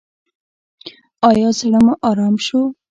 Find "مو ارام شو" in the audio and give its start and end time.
1.85-2.61